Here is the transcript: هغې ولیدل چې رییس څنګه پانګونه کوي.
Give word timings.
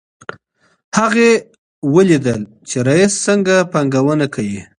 هغې 0.97 1.31
ولیدل 1.95 2.41
چې 2.69 2.77
رییس 2.87 3.13
څنګه 3.27 3.55
پانګونه 3.71 4.25
کوي. 4.35 4.61